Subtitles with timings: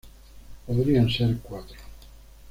[0.65, 1.77] Podrían ser cuatro.